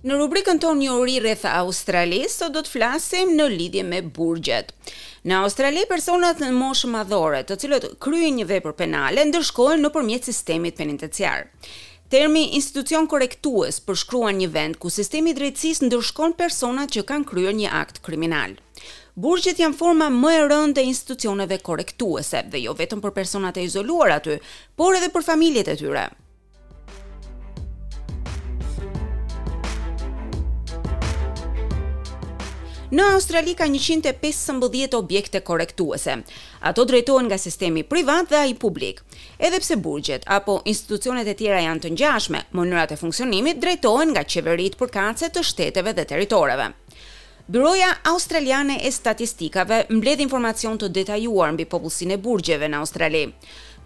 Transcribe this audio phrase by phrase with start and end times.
[0.00, 4.70] Në rubrikën tonë një uri rreth Australisë, sot do të flasim në lidhje me burgjet.
[5.28, 10.78] Në Australi, personat në moshë madhore, të cilët kryen një vepër penale, ndërshkohen nëpërmjet sistemit
[10.78, 11.50] penitenciar.
[12.10, 17.52] Termi institucion korrektues përshkruan një vend ku sistemi i drejtësisë ndërshkon personat që kanë kryer
[17.60, 18.56] një akt kriminal.
[19.20, 23.68] Burgjet janë forma më e rëndë e institucioneve korrektuese dhe jo vetëm për personat e
[23.68, 24.40] izoluar aty,
[24.80, 26.08] por edhe për familjet e tyre.
[32.90, 36.16] Në Australi ka 115 objekte korektuese.
[36.66, 38.98] Ato drejtohen nga sistemi privat dhe ai publik.
[39.38, 44.24] Edhe pse burgjet apo institucionet e tjera janë të ngjashme, mënyrat e funksionimit drejtohen nga
[44.26, 46.66] qeveritë përkatëse të shteteve dhe territoreve.
[47.46, 53.22] Byroja Australiane e Statistikave mbledh informacion të detajuar mbi popullsinë e burgjeve në Australi.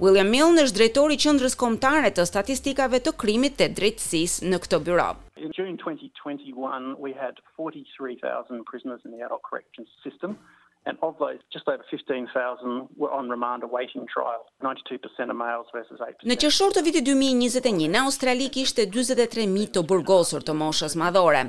[0.01, 4.83] William Milne është drejtori i Qendrës Kombëtare të Statistikave të Krimit të Drejtësisë në këtë
[4.89, 5.13] byrë.
[5.45, 10.39] in June 2021, we had 43,000 prisoners in the adult corrections system.
[10.87, 15.99] and of those just over 15,000 were on remand awaiting trial 92% of males versus
[16.01, 21.43] 8% Në qershor të vitit 2021 në Australi kishte 43000 të burgosur të moshës madhore.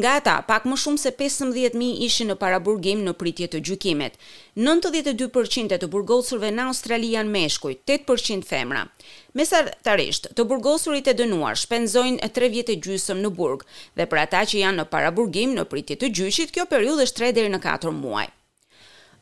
[0.00, 4.16] Nga ata pak më shumë se 15000 ishin në paraburgim në pritje të gjykimit.
[4.60, 8.84] 92% e të burgosurve në Australi janë meshkuj, 8% femra.
[9.36, 13.66] Mesatarisht, të burgosurit e dënuar shpenzojnë 3 vjet e gjysmë në burg
[13.98, 17.32] dhe për ata që janë në paraburgim në pritje të gjyqit, kjo periudhë është 3
[17.40, 18.26] deri në 4 muaj.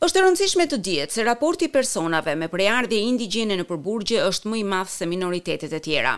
[0.04, 4.50] Është e rëndësishme të dihet se raporti i personave me prejardhje indigjene në Përburgje është
[4.52, 6.12] më i madh se minoritetet e tjera.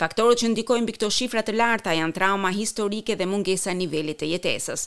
[0.00, 4.20] Faktorët që ndikojnë mbi këto shifra të larta janë trauma historike dhe mungesa e nivelit
[4.20, 4.84] të jetesës,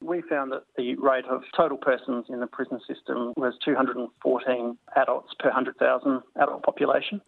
[0.00, 5.34] We found that the rate of total persons in the prison system was 214 adults
[5.40, 7.18] per 100,000 adult population.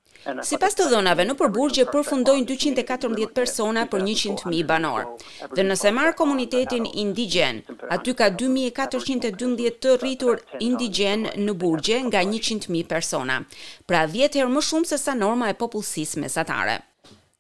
[0.47, 5.09] Sipas të dhënave në Përburgje përfundojnë 214 persona për 100,000 banor.
[5.51, 7.59] Dhe nëse marr komunitetin indigjen,
[7.91, 10.39] aty ka 2412 të rritur
[10.71, 13.43] indigjen në Burgje nga 100,000 persona.
[13.91, 16.79] Pra 10 herë më shumë se sa norma e popullsisë mesatare.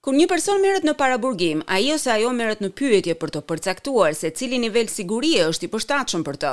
[0.06, 4.14] Kur një person merret në paraburgim, ai ose ajo merret në pyetje për të përcaktuar
[4.20, 6.52] se cili nivel sigurie është i përshtatshëm për të.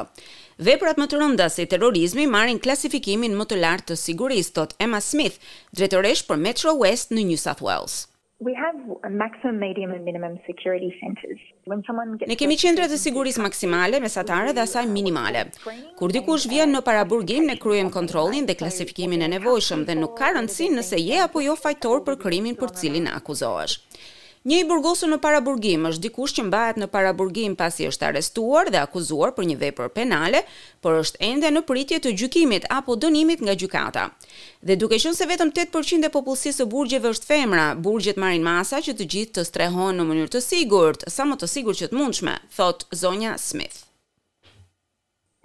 [0.69, 4.99] Veprat më të rënda si terrorizmi marrin klasifikimin më të lartë të sigurisë, thot Emma
[5.07, 5.39] Smith,
[5.81, 8.01] drejtoresh për Metro West në New South Wales.
[8.39, 11.39] We have a maximum medium and minimum security centers.
[11.69, 15.41] When someone gets Ne kemi qendra të sigurisë maksimale, mesatare dhe asaj minimale.
[16.01, 20.29] Kur dikush vjen në paraburgim, ne kryejm kontrollin dhe klasifikimin e nevojshëm dhe nuk ka
[20.37, 23.79] rëndësi nëse je apo jo fajtor për krimin për cilin akuzohesh.
[24.45, 28.79] Një i burgosu në paraburgim është dikush që mbahet në paraburgim pasi është arrestuar dhe
[28.81, 30.43] akuzuar për një vepër penale,
[30.81, 34.05] por është ende në pritje të gjykimit apo dënimit nga gjykata.
[34.61, 38.83] Dhe duke qenë se vetëm 8% e popullsisë së burgjeve është femra, burgjet marrin masa
[38.87, 41.99] që të gjithë të strehohen në mënyrë të sigurt, sa më të sigurt që të
[42.01, 43.86] mundshme, thot zonja Smith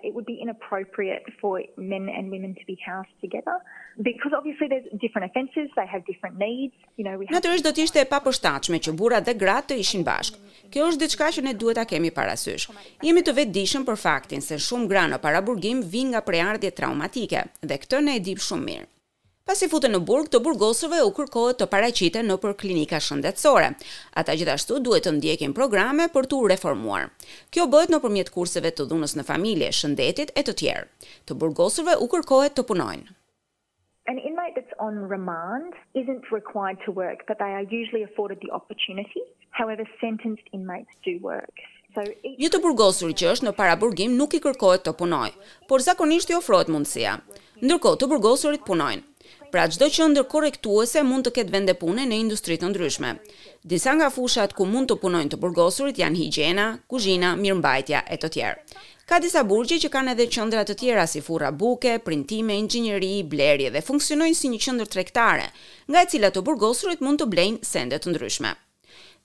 [0.06, 1.54] it would be inappropriate for
[1.92, 3.56] men and women to be housed together
[4.08, 7.72] because obviously there's different offenses they have different needs you know we have Natyrisht do
[7.78, 10.38] të ishte e papërshtatshme që burrat dhe gratë të ishin bashkë.
[10.72, 12.68] Kjo është diçka që ne duhet ta kemi parasysh.
[13.04, 17.80] Jemi të vetëdijshëm për faktin se shumë gra në paraburgim vijnë nga prejardhje traumatike dhe
[17.84, 18.91] këtë ne e dimë shumë mirë.
[19.42, 23.72] Pasi futen në burg, të burgosurve u kërkohet të paraqiten nëpër klinika shëndetësore.
[24.20, 27.08] Ata gjithashtu duhet të ndjekin programe për tu reformuar.
[27.50, 30.86] Kjo bëhet nëpërmjet kurseve të dhunës në familje, shëndetit e të tjerë.
[31.26, 33.10] Të burgosurve u kërkohet të punojnë.
[34.12, 38.52] An inmate that's on remand isn't required to work, but they are usually afforded the
[38.54, 39.26] opportunity.
[39.50, 41.66] However, sentenced inmates do work.
[41.92, 45.34] Një të burgosur që është në para burgim nuk i kërkohet të punojë,
[45.68, 47.18] por zakonisht i ofrohet mundësia.
[47.66, 49.02] Ndërkohë, të burgosurit punojnë.
[49.52, 53.10] Pra çdo qendër korrektuese mund të ketë vende pune në industri të ndryshme.
[53.68, 58.30] Disa nga fushat ku mund të punojnë të burgosurit janë higjiena, kuzhina, mirëmbajtja e të
[58.36, 58.80] tjerë.
[59.08, 63.72] Ka disa burgje që kanë edhe qendra të tjera si furra buke, printime, inxhinieri, blerje
[63.74, 65.48] dhe funksionojnë si një qendër tregtare,
[65.90, 68.54] nga e cila të burgosurit mund të blejnë sende të ndryshme.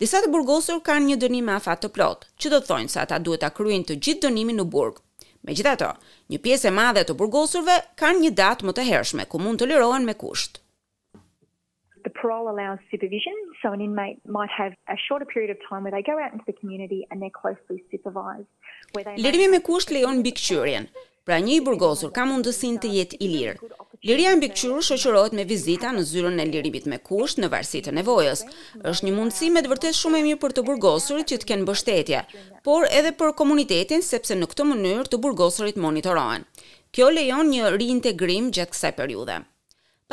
[0.02, 3.18] Disa të burgosur kanë një dënim afat të plot, që do të thonë se ata
[3.28, 5.00] duhet ta kryejnë të gjithë dënimin në burg,
[5.48, 5.88] Me gjitha to,
[6.34, 9.70] një pjesë e madhe të burgosurve kanë një datë më të hershme, ku mund të
[9.72, 10.60] lirohen me kusht.
[12.04, 15.96] The parole allows supervision, so an inmate might have a shorter period of time where
[15.96, 18.52] they go out into the community and they're closely supervised.
[19.24, 20.90] Lirimi me kusht lejon mbikëqyrjen.
[21.28, 23.58] Pra një i burgosur ka mundësinë të jetë i lirë.
[24.08, 27.92] Liria e mbikëqyrur shoqërohet me vizita në zyrën e lirimit me kusht në varësi të
[27.98, 28.44] nevojës.
[28.92, 32.22] Është një mundësi me të shumë e mirë për të burgosurit që të kenë mbështetje,
[32.70, 36.48] por edhe për komunitetin sepse në këtë mënyrë të burgosurit monitorohen.
[36.96, 39.42] Kjo lejon një riintegrim gjatë kësaj periudhe.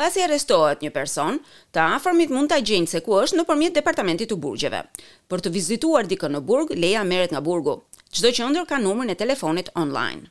[0.01, 1.39] Pasi arrestohet një person,
[1.71, 4.83] të afërmit mund ta gjejnë se ku është nëpërmjet departamentit të burgjeve.
[5.31, 7.79] Për të vizituar dikën në burg, leja merret nga burgu.
[8.11, 10.27] Çdo qendër ka numrin e telefonit online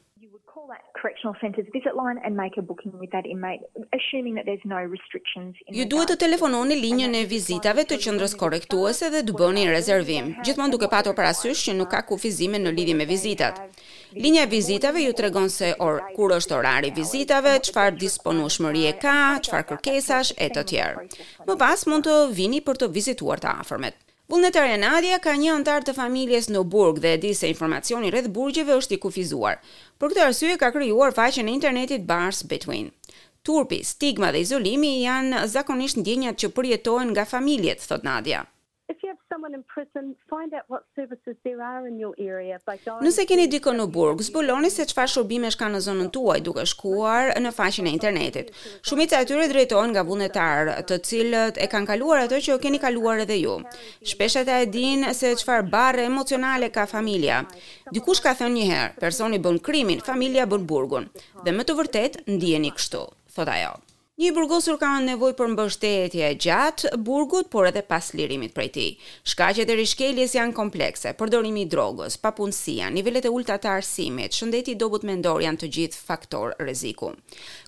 [1.04, 3.62] correctional center's visit line and make a booking with that inmate
[3.98, 5.50] assuming that there's no restrictions.
[5.78, 10.74] Ju duhet të telefononi linjën e vizitave të qendrës korrektuese dhe të bëni rezervim, gjithmonë
[10.76, 13.60] duke patur parasysh që nuk ka kufizime në lidhje me vizitat.
[14.24, 18.94] Linja e vizitave ju tregon se or kur është orari i vizitave, çfarë disponueshmëri e
[19.04, 21.04] ka, çfarë kërkesash e të tjerë.
[21.50, 24.00] Më pas mund të vini për të vizituar të afërmet.
[24.24, 28.30] Vullnetarja Nadia ka një antar të familjes në Burg dhe e di se informacioni rreth
[28.36, 29.58] burgjeve është i kufizuar.
[30.00, 32.88] Për këtë arsye ka krijuar faqen e internetit Bars Between.
[33.44, 38.46] Turpi, stigma dhe izolimi janë zakonisht ndjenjat që përjetohen nga familjet, thot Nadia.
[39.44, 42.58] Nëse in prison, find out what services there are in your area.
[43.28, 47.50] keni dikon në burg, zbuloni se çfarë shërbimesh shka në zonën tuaj duke shkuar në
[47.52, 48.46] faqen e internetit.
[48.88, 53.20] Shumica e tyre drejtohen nga vullnetar, të cilët e kanë kaluar ato që keni kaluar
[53.26, 53.58] edhe ju.
[54.12, 57.42] Shpesh ata e dinë se çfarë barë emocionale ka familja.
[57.92, 61.10] Dikush ka thënë një herë, personi bën krimin, familia bën burgun.
[61.44, 63.76] Dhe më të vërtet ndjeni kështu, thot ajo.
[64.22, 68.84] Një burgosur ka nevoj për mbështetje gjatë burgut, por edhe pas lirimit prej ti.
[69.32, 74.76] Shkaqet e rishkeljes janë komplekse, përdorimi i drogës, papunësia, nivellet e ulta të arsimit, shëndeti
[74.78, 77.10] i dobut mendor janë të gjithë faktor reziku.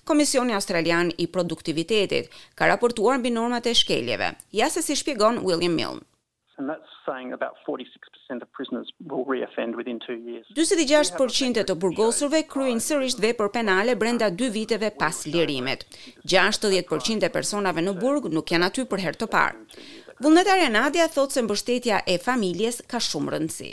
[0.07, 6.05] Komisioni Australian i Produktivitetit ka raportuar bi normat e shkeljeve, jasë si shpjegon William Milne
[6.57, 10.45] and that's saying about 46% of prisoners will reoffend within 2 years.
[10.59, 15.85] Dysi di gjasht përqindje të burgosurve kryejnë sërish veprë penale brenda 2 viteve pas lirimit.
[16.25, 19.85] 60% e personave në burg nuk janë aty për herë të parë.
[20.25, 23.71] Vullnetarja Nadia thotë se mbështetja e familjes ka shumë rëndësi.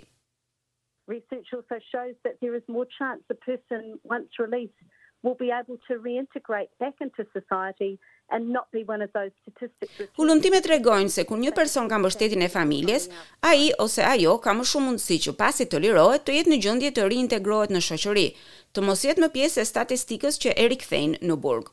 [1.17, 4.77] Research also shows that there is more chance a person once released
[5.25, 7.93] will be able to reintegrate back into society
[8.35, 10.11] and not be one of those statistics.
[10.23, 13.09] Ulumtime tregojnë se kur një person ka mbështetjen e familjes,
[13.51, 16.93] ai ose ajo ka më shumë mundësi që pasi të lirohet të jetë në gjendje
[16.99, 18.29] të riintegrohet në shoqëri,
[18.77, 21.73] të mos jetë më pjesë e statistikës që e rikthejnë në burg.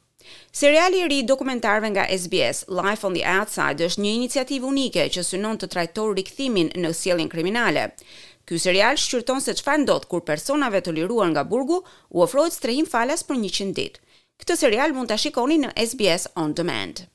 [0.53, 5.23] Seriali i ri dokumentarve nga SBS, Life on the Outside, është një iniciativë unike që
[5.25, 7.87] synon të trajtojë rikthimin në sjelljen kriminale.
[8.47, 11.77] Ky serial shqyrton se çfarë ndodh kur personave të liruar nga burgu
[12.15, 14.01] u ofrohet strehim falas për 100 ditë.
[14.43, 17.05] Këtë serial mund ta shikoni në SBS On Demand.